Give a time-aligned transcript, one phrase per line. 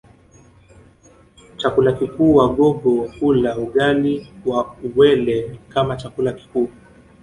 [1.57, 6.69] Chakula kikuu Wagogo hula ugali wa uwele kama chakula kikuu